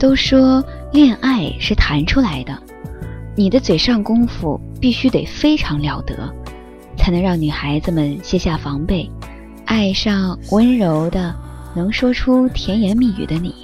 [0.00, 0.64] 都说
[0.94, 2.58] 恋爱是谈出来的，
[3.36, 6.34] 你的嘴上功夫必须得非常了得，
[6.96, 9.08] 才能让女孩子们卸下防备，
[9.66, 11.36] 爱上温柔的
[11.76, 13.54] 能说出甜言蜜语的你。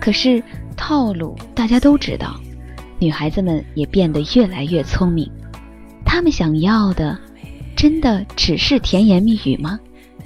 [0.00, 0.42] 可是
[0.78, 2.40] 套路大家都知道，
[2.98, 5.30] 女孩子们也变得越来越聪明，
[6.06, 7.18] 她们想要的
[7.76, 9.78] 真的只是甜言蜜语吗？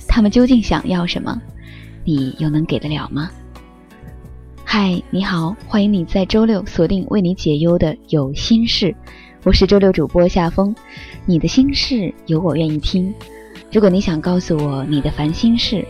[0.07, 1.43] 她们究竟想要什么？
[2.05, 3.29] 你又能给得了吗？
[4.75, 8.97] 嗨，你好，欢迎你在周六锁定为你解忧的有心事，
[9.45, 10.75] 我是周六主播夏风，
[11.27, 13.13] 你的心事有我愿意听。
[13.71, 15.87] 如果你想告诉我你的烦心事，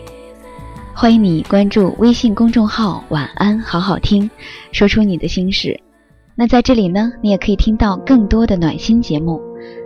[0.93, 4.29] 欢迎你关注微信公众号“晚安好好听”，
[4.73, 5.81] 说出你的心事。
[6.35, 9.41] 那在这里呢，你也可以听到更多的暖心节目。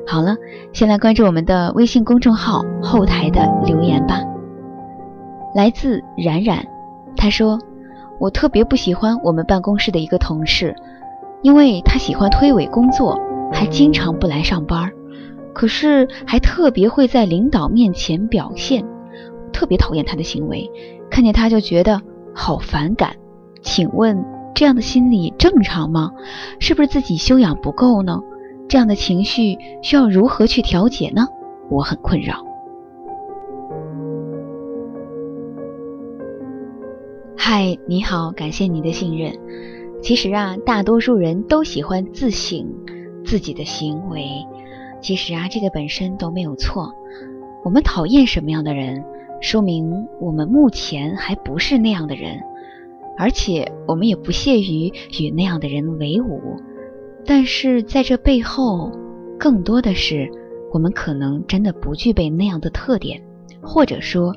[0.07, 0.35] 好了，
[0.73, 4.23] 先来关注我们的微信公众号后台的留言吧。
[5.55, 6.67] 来自冉冉，
[7.15, 7.59] 他说。
[8.19, 10.75] 我特别不喜欢我们办公室的一个同事，
[11.42, 13.20] 因为他喜欢推诿工作，
[13.53, 14.91] 还经常不来上班，
[15.53, 18.84] 可是还特别会在领导面前表现，
[19.53, 20.70] 特别讨厌他的行为，
[21.11, 22.00] 看见他就觉得
[22.34, 23.17] 好反感。
[23.62, 26.12] 请问这样的心理正常吗？
[26.59, 28.20] 是不是自己修养不够呢？
[28.69, 31.27] 这样的情绪需要如何去调节呢？
[31.69, 32.46] 我很困扰。
[37.59, 39.33] 嗨，你好，感谢你的信任。
[40.03, 42.69] 其实啊，大多数人都喜欢自省
[43.25, 44.28] 自己的行为。
[45.00, 46.93] 其实啊，这个本身都没有错。
[47.65, 49.03] 我们讨厌什么样的人，
[49.41, 52.39] 说明我们目前还不是那样的人，
[53.17, 56.61] 而且我们也不屑于与那样的人为伍。
[57.25, 58.93] 但是在这背后，
[59.38, 60.31] 更多的是
[60.75, 63.23] 我们可能真的不具备那样的特点，
[63.62, 64.37] 或者说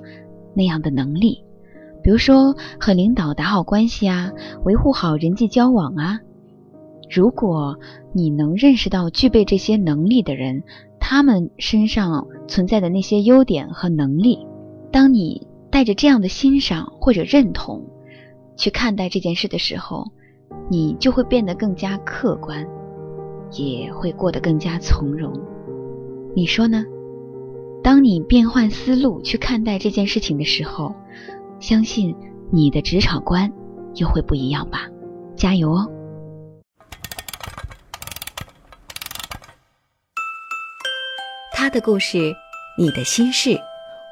[0.54, 1.44] 那样的能力。
[2.10, 4.32] 比如说和领导打好关系啊，
[4.66, 6.20] 维护好人际交往啊。
[7.08, 7.78] 如果
[8.14, 10.64] 你能认识到具备这些能力的人，
[11.00, 14.40] 他们身上存在的那些优点和能力，
[14.92, 17.86] 当你带着这样的欣赏或者认同
[18.58, 20.08] 去看待这件事的时候，
[20.68, 22.66] 你就会变得更加客观，
[23.52, 25.32] 也会过得更加从容。
[26.36, 26.84] 你说呢？
[27.84, 30.92] 当你变换思路去看待这件事情的时候。
[31.60, 32.16] 相信
[32.52, 33.52] 你的职场观
[33.96, 34.88] 又会不一样吧，
[35.36, 35.86] 加油哦！
[41.52, 42.34] 他的故事，
[42.78, 43.60] 你的心事，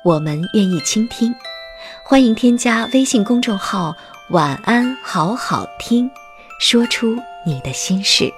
[0.04, 1.34] 我们愿意倾听。
[2.04, 3.96] 欢迎添加微信公众号
[4.32, 6.10] “晚安好好听”，
[6.60, 8.32] 说出你的心事。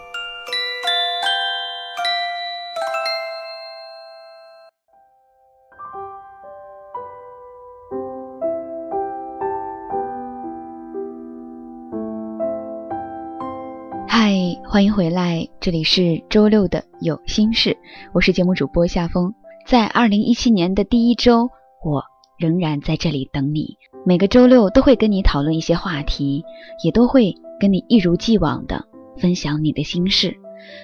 [14.72, 17.76] 欢迎回来，这里是周六的有心事，
[18.14, 19.34] 我是节目主播夏风。
[19.66, 21.50] 在二零一七年的第一周，
[21.84, 22.04] 我
[22.38, 23.78] 仍然在这里等你。
[24.06, 26.44] 每个周六都会跟你讨论一些话题，
[26.86, 28.86] 也都会跟你一如既往的
[29.18, 30.38] 分享你的心事。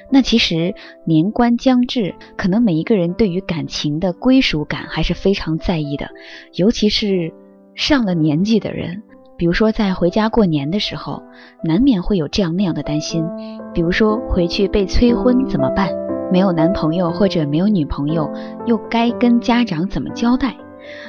[0.09, 0.73] 那其实
[1.05, 6.09] 年关将至，可能每一个人对于感情的归属感还是非常在意的，
[6.55, 7.31] 尤其是
[7.75, 9.03] 上了年纪的人。
[9.37, 11.21] 比如说，在回家过年的时候，
[11.63, 13.25] 难免会有这样那样的担心。
[13.73, 15.89] 比如说，回去被催婚怎么办？
[16.31, 18.31] 没有男朋友或者没有女朋友，
[18.65, 20.55] 又该跟家长怎么交代？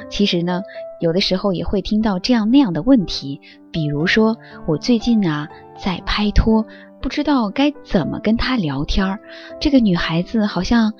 [0.09, 0.63] 其实呢，
[1.01, 3.41] 有的时候也会听到这样那样的问题。
[3.71, 4.37] 比如说，
[4.67, 6.67] 我最近啊在拍拖，
[7.01, 9.21] 不知道该怎么跟他聊天儿。
[9.61, 10.93] 这个女孩子好像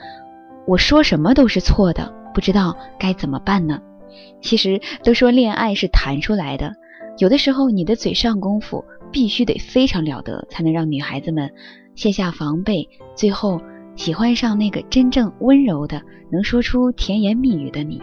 [0.67, 3.81] 我说什么都是错的，不知道该怎么办呢？
[4.41, 6.75] 其实都说恋爱是谈出来的。
[7.19, 11.51] 有的时候，你的嘴上功夫必须得非常了得，才能让女孩子们
[11.95, 13.61] 卸下防备，最后
[13.95, 18.03] 喜欢上那个真正温柔的、能说出甜言蜜语的你。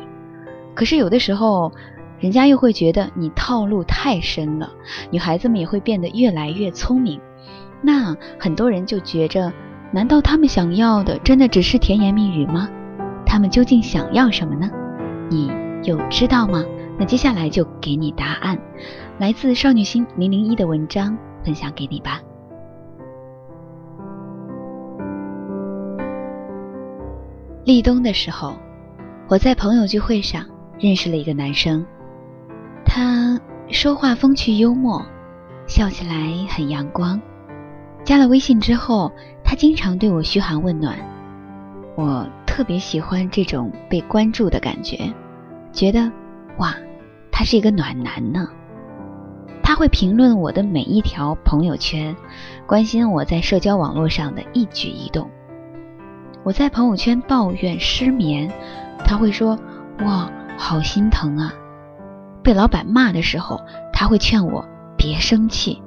[0.73, 1.71] 可是有的时候，
[2.19, 4.71] 人家又会觉得你套路太深了，
[5.11, 7.21] 女孩子们也会变得越来越聪明。
[7.83, 9.53] 那很多人就觉着，
[9.91, 12.67] 难道他们想要的真的只是甜言蜜语吗？
[13.27, 14.71] 他们究竟想要什么呢？
[15.29, 15.51] 你
[15.83, 16.63] 有知道吗？
[16.97, 18.55] 那接下来就给你答案，
[19.19, 22.19] 来自少女心零零一的文章分享给你吧。
[27.63, 28.55] 立冬的时候，
[29.29, 30.45] 我在朋友聚会上
[30.79, 31.85] 认识了一个男生，
[32.83, 33.39] 他
[33.69, 35.05] 说话风趣幽默，
[35.67, 37.21] 笑起来很阳光。
[38.03, 39.11] 加了微信之后，
[39.45, 40.97] 他经常对我嘘寒问暖，
[41.95, 45.13] 我特别喜欢这种被关注的感觉，
[45.71, 46.11] 觉得
[46.57, 46.75] 哇，
[47.31, 48.49] 他是一个暖男呢。
[49.83, 52.15] 会评论我的每一条朋友圈，
[52.65, 55.29] 关心我在社交网络上的一举一动。
[56.43, 58.49] 我在朋友圈抱怨失眠，
[59.03, 59.59] 他会说
[60.05, 61.53] 哇，好心疼啊。
[62.41, 63.59] 被老板骂的时候，
[63.91, 64.65] 他会劝我
[64.95, 65.81] 别生气。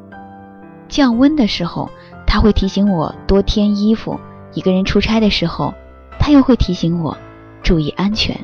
[0.88, 1.88] 降温的时候。
[2.26, 4.20] 他会提醒我多添衣服，
[4.52, 5.72] 一个人出差的时候，
[6.18, 7.16] 他又会提醒我
[7.62, 8.38] 注意安全。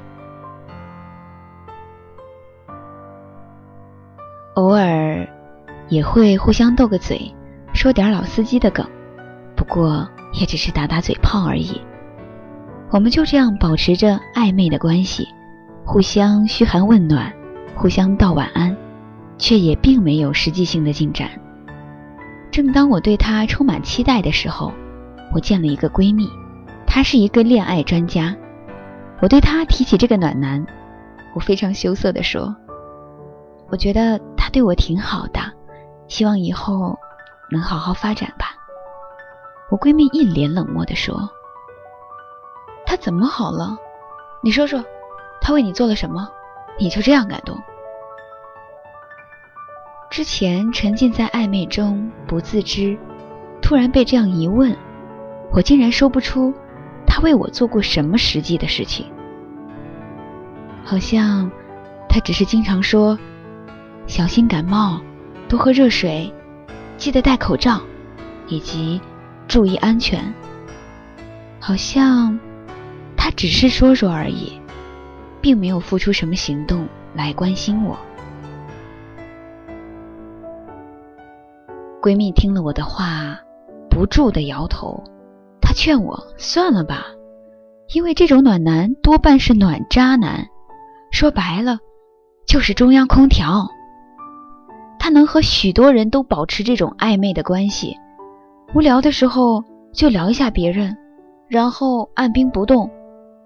[5.92, 7.20] 也会互相斗个嘴，
[7.74, 8.82] 说点老司机的梗，
[9.54, 10.08] 不过
[10.40, 11.78] 也只是打打嘴炮而已。
[12.90, 15.28] 我们就这样保持着暧昧的关系，
[15.84, 17.30] 互相嘘寒问暖，
[17.74, 18.74] 互相道晚安，
[19.36, 21.28] 却也并没有实际性的进展。
[22.50, 24.72] 正当我对她充满期待的时候，
[25.34, 26.26] 我见了一个闺蜜，
[26.86, 28.34] 她是一个恋爱专家。
[29.20, 30.66] 我对她提起这个暖男，
[31.34, 32.56] 我非常羞涩地说
[33.68, 35.40] ：“我觉得他对我挺好的，
[36.12, 36.98] 希望以后
[37.50, 38.54] 能好好发展吧。”
[39.70, 41.30] 我闺蜜一脸冷漠地说
[42.84, 43.78] ：“他怎么好了？
[44.42, 44.84] 你说说，
[45.40, 46.28] 他为你做了什么？
[46.78, 47.58] 你就这样感动？”
[50.10, 52.98] 之前沉浸在暧昧中不自知，
[53.62, 54.76] 突然被这样一问，
[55.50, 56.52] 我竟然说不出
[57.06, 59.10] 他为我做过什么实际的事情。
[60.84, 61.50] 好像
[62.06, 63.18] 他只是经常说
[64.06, 65.00] 小心感冒，
[65.52, 66.32] 多喝热水，
[66.96, 67.78] 记得戴口罩，
[68.48, 68.98] 以及
[69.46, 70.32] 注意安全。
[71.60, 72.40] 好像
[73.18, 74.58] 他只是说说而已，
[75.42, 77.98] 并没有付出什么行动来关心我。
[82.00, 83.38] 闺蜜听了我的话，
[83.90, 85.04] 不住的摇头。
[85.60, 87.08] 她劝我算了吧，
[87.92, 90.46] 因为这种暖男多半是暖渣男，
[91.10, 91.76] 说白了
[92.46, 93.68] 就是中央空调。
[95.02, 97.96] 他能和许多人都保持这种暧昧的关系，
[98.72, 100.96] 无聊的时候就聊一下别人，
[101.48, 102.88] 然后按兵不动，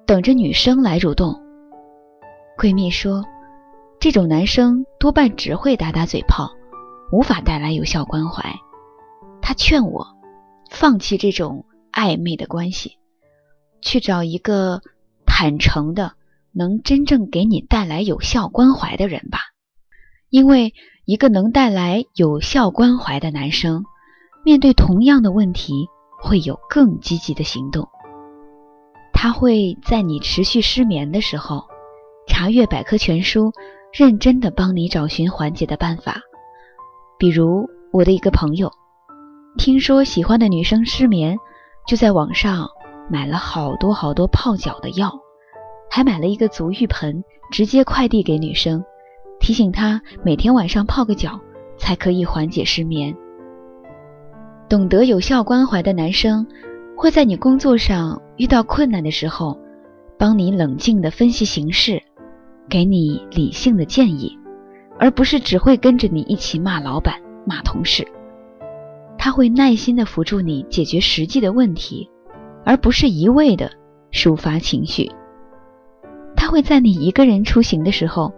[0.06, 1.34] 等着女生来主动。
[2.58, 3.24] 闺蜜说，
[3.98, 6.50] 这种男生多半只会打打嘴炮。
[7.10, 8.56] 无法带来有效关怀，
[9.40, 10.08] 他劝我
[10.70, 12.98] 放弃这种暧昧的关系，
[13.80, 14.82] 去找一个
[15.24, 16.12] 坦诚的、
[16.52, 19.38] 能真正给你带来有效关怀的人吧。
[20.28, 20.74] 因为
[21.06, 23.84] 一个能带来有效关怀的男生，
[24.44, 25.88] 面对同样的问题
[26.20, 27.88] 会有更积极的行动。
[29.12, 31.62] 他会在你持续失眠的时候，
[32.26, 33.52] 查阅百科全书，
[33.92, 36.20] 认真的帮你找寻缓解的办法。
[37.20, 38.72] 比如我的一个朋友，
[39.56, 41.38] 听说喜欢的女生失眠，
[41.86, 42.68] 就在网上
[43.08, 45.20] 买了好多好多泡脚的药，
[45.88, 47.22] 还买了一个足浴盆，
[47.52, 48.84] 直接快递给女生，
[49.46, 51.38] 提醒他每天晚上泡个脚
[51.78, 53.16] 才可以缓解失眠。
[54.68, 56.44] 懂得有效关怀的男生，
[56.96, 59.56] 会在你工作上遇到困难的时候，
[60.18, 62.02] 帮你冷静的分析形势，
[62.68, 64.36] 给你理性的建议。
[64.98, 68.04] 而不是只会跟着你一起骂老板、骂同事，
[69.16, 72.10] 他会耐心的辅助你解决实际的问题，
[72.64, 73.70] 而不是一味的
[74.10, 75.08] 抒发情绪。
[76.34, 78.32] 他会在你一个人出行的时候，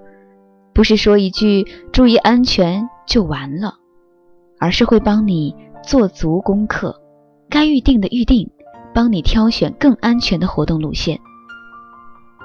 [0.79, 3.79] 不是说一句“注意安全”就完了，
[4.61, 6.95] 而是会帮你做足功课，
[7.51, 8.49] 该预定的预定，
[8.95, 11.19] 帮你挑选更安全的活动路线。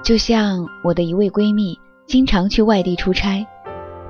[0.02, 3.46] 就像我的一位闺蜜，经常去外地出差。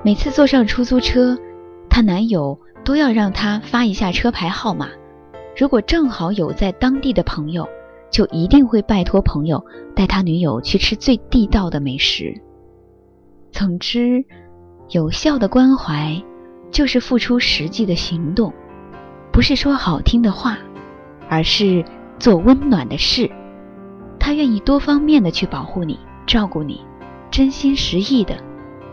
[0.02, 1.38] 每次坐上出租车，
[1.90, 4.88] 她男友都要让她发一下车牌号码。
[5.54, 7.68] 如果正好有在当地的朋友，
[8.10, 9.62] 就一定会拜托朋友
[9.94, 12.40] 带他女友去吃最地道的美食。
[13.54, 14.24] 总之，
[14.88, 16.20] 有效的关怀
[16.72, 18.52] 就是付出实际的行动，
[19.32, 20.58] 不是说好听的话，
[21.28, 21.84] 而是
[22.18, 23.30] 做温暖的事。
[24.18, 26.80] 他愿意多方面的去保护你、照顾你，
[27.30, 28.36] 真心实意的。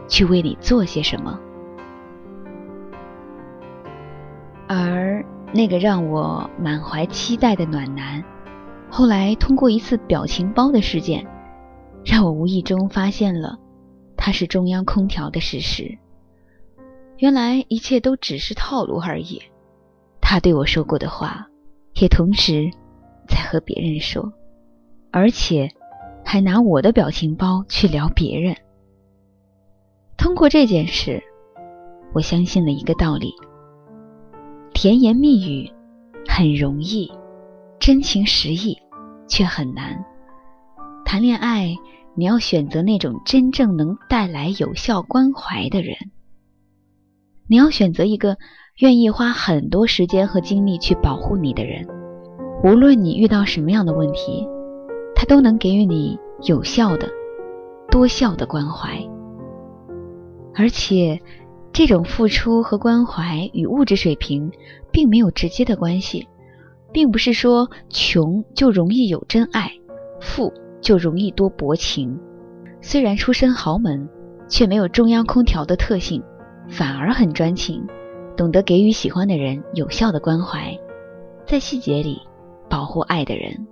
[0.07, 1.39] 去为你做些什么，
[4.67, 8.21] 而那个让我满怀期待的暖男，
[8.89, 11.25] 后来通过一次表情包的事件，
[12.03, 13.57] 让我无意中发现了
[14.23, 15.97] 他是中央空调的事实。
[17.17, 19.41] 原来一切都只是套路而已。
[20.21, 21.47] 他对我说过的话，
[21.95, 22.69] 也同时
[23.27, 24.31] 在和别人说，
[25.09, 25.71] 而且
[26.23, 28.55] 还拿我的表情包去聊别人。
[30.17, 31.23] 通过这件事，
[32.13, 33.33] 我相信了一个道理：
[34.71, 35.73] 甜言蜜语
[36.27, 37.11] 很容易，
[37.79, 38.77] 真情实意
[39.27, 40.05] 却很难。
[41.03, 41.75] 谈恋爱，
[42.15, 45.95] 你要选择那种真正能带来有效关怀的人。
[47.47, 48.37] 你要选择一个
[48.77, 51.87] 愿意花很多时间和精力去保护你的人，
[52.63, 54.47] 无论你遇到什么样的问题，
[55.15, 57.09] 他都能给予你有效的、
[57.89, 58.97] 多效的关怀。
[60.53, 61.21] 而且，
[61.73, 64.51] 这种付出和关怀与物质水平
[64.91, 66.27] 并没有直接的关系，
[66.91, 69.71] 并不是说穷就容易有真爱，
[70.19, 72.19] 富就容易多薄情。
[72.81, 74.09] 虽然出身豪门，
[74.49, 76.21] 却没有中央空调的特性。
[76.69, 77.85] 反而很专情，
[78.37, 80.77] 懂得给予喜欢的人有效的关怀，
[81.45, 82.21] 在细节里
[82.69, 83.67] 保护爱的人。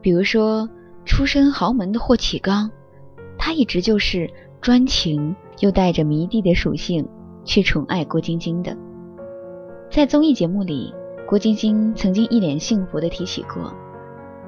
[0.00, 0.66] 比如说，
[1.04, 2.70] 出身豪门的霍启刚，
[3.36, 4.30] 他一直就是
[4.62, 7.06] 专情又带着迷弟的属性
[7.44, 8.74] 去宠爱郭晶晶的。
[9.90, 10.94] 在综艺节目里，
[11.28, 13.74] 郭晶晶曾经一脸幸福地提起过，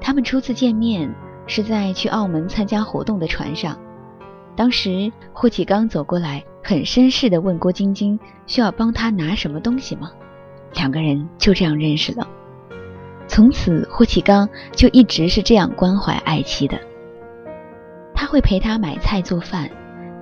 [0.01, 1.13] 他们初次见面
[1.47, 3.77] 是在去澳门参加活动的船上。
[4.55, 10.11] 当时霍启刚走过来，很绅士地问郭晶晶：“需要帮他拿什么东西吗？”
[10.75, 12.27] 两个人就这样认识了。
[13.27, 16.79] 从此，霍启刚就一直是这样关怀爱妻的。
[18.13, 19.69] 他会陪她买菜做饭，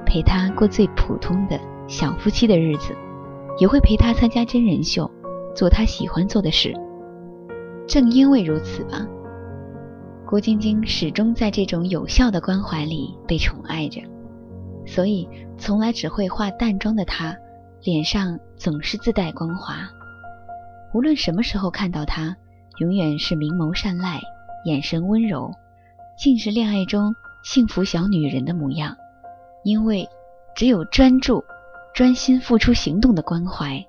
[0.06, 2.96] 陪她过最普通的小夫妻的日子，
[3.58, 5.10] 也会陪她参加真人秀，
[5.54, 6.74] 做她喜欢做的事。
[7.86, 9.06] 正因为如此吧，
[10.32, 14.00] 郭晶晶始终在这种有效的关怀里被宠爱着。
[14.86, 17.36] 所以，从来只会化淡妆的她，
[17.84, 19.90] 脸上总是自带光华。
[20.94, 22.34] 无论什么时候看到她，
[22.78, 24.22] 永远是明眸善睐，
[24.64, 25.52] 眼神温柔，
[26.18, 28.96] 尽是恋爱中幸福小女人的模样。
[29.66, 30.08] 因为，
[30.56, 31.44] 只有专注、
[31.94, 33.86] 专心付出行动的关怀，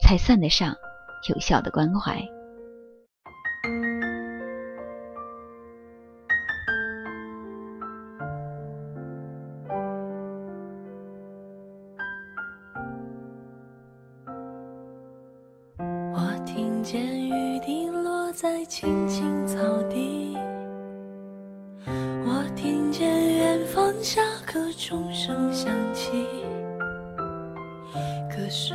[0.00, 0.72] 才算得上
[1.28, 2.24] 有效的关怀。
[16.92, 19.56] 见雨滴落在青青草
[19.88, 20.36] 地，
[21.86, 26.10] 我听见远方下课钟声响起，
[28.28, 28.74] 可是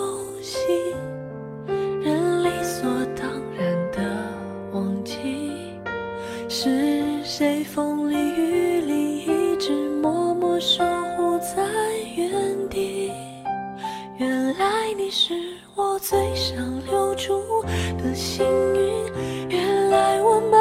[16.01, 17.63] 最想留住
[17.99, 18.43] 的幸
[18.73, 19.49] 运。
[19.49, 20.59] 原来我们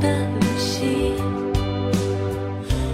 [0.00, 0.08] 的
[0.40, 1.14] 旅行，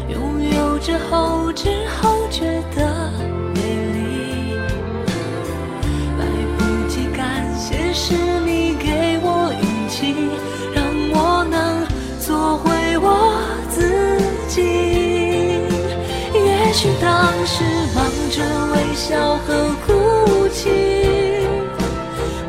[0.09, 1.69] 拥有着后知
[2.01, 3.11] 后觉的
[3.55, 3.61] 美
[3.93, 4.55] 丽，
[6.19, 6.23] 来
[6.57, 10.15] 不及感谢是你给我勇气，
[10.75, 11.87] 让我能
[12.21, 13.07] 做回我
[13.71, 13.79] 自
[14.49, 14.61] 己。
[16.35, 19.49] 也许当时忙着微笑和
[19.87, 20.71] 哭泣，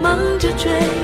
[0.02, 1.03] 忙着追。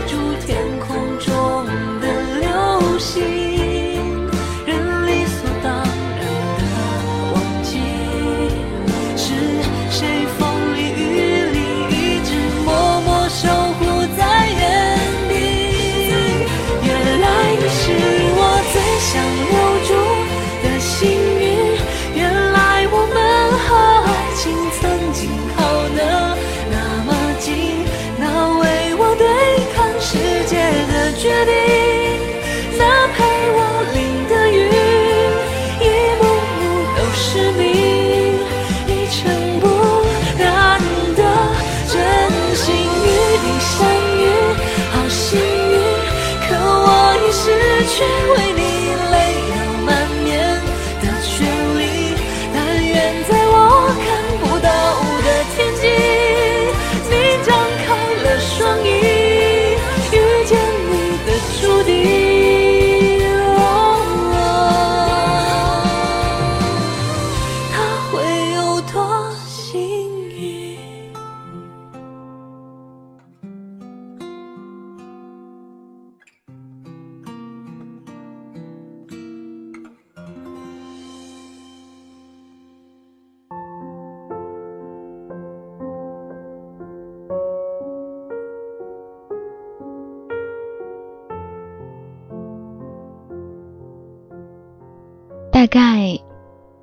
[95.60, 96.18] 大概，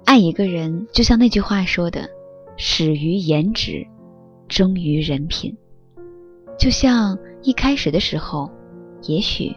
[0.04, 2.10] 爱一个人就像那句话说的，
[2.58, 3.86] 始于颜值，
[4.48, 5.56] 忠于人品。
[6.58, 8.50] 就像一开始的时候，
[9.04, 9.56] 也许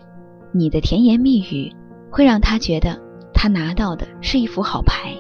[0.54, 1.70] 你的甜言蜜语
[2.10, 2.98] 会让他觉得
[3.34, 5.14] 他拿到的是一副好牌，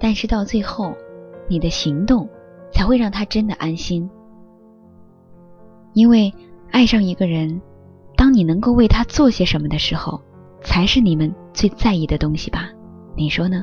[0.00, 0.96] 但是到最后，
[1.50, 2.26] 你的行动
[2.72, 4.08] 才会让他真的安心。
[5.92, 6.32] 因为
[6.70, 7.60] 爱上一个人，
[8.16, 10.18] 当你能够为他做些什么的时候，
[10.62, 12.70] 才是你们最在意的东西吧。
[13.14, 13.62] 你说呢？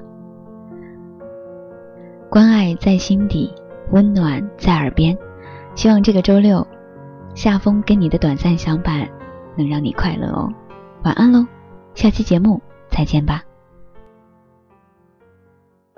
[2.30, 3.52] 关爱在心底，
[3.92, 5.18] 温暖在耳边。
[5.76, 6.66] 希望这个周六，
[7.34, 9.08] 夏风跟你的短暂相伴
[9.56, 10.52] 能让你快乐哦。
[11.04, 11.46] 晚安喽，
[11.96, 13.42] 下期节目再见吧。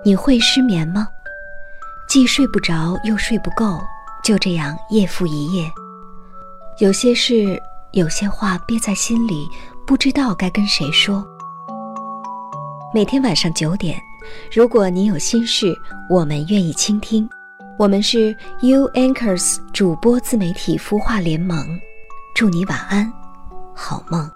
[0.04, 1.06] 你会失眠吗？
[2.08, 3.78] 既睡不着又睡不够，
[4.24, 5.70] 就这样夜复一夜。
[6.78, 7.60] 有些事，
[7.92, 9.46] 有些话憋在心里，
[9.86, 11.26] 不知道该跟谁说。
[12.94, 13.98] 每天晚上九点，
[14.52, 15.74] 如果你有心事，
[16.10, 17.26] 我们愿意倾听。
[17.78, 21.80] 我们是 U Anchors 主播自媒体孵化联盟，
[22.34, 23.10] 祝你晚安，
[23.74, 24.30] 好梦。